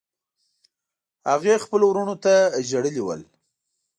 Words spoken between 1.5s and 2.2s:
خپلو وروڼو